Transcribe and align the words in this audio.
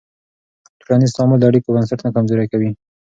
ټولنیز 0.81 1.11
تعامل 1.15 1.37
د 1.39 1.43
اړیکو 1.49 1.73
بنسټ 1.75 1.99
نه 2.05 2.09
کمزوری 2.15 2.47
کوي. 2.51 2.71